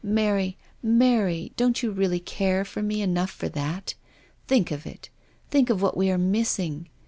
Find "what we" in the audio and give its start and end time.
5.79-6.09